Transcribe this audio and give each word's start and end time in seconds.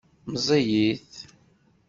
Meẓẓiyit. 0.31 1.13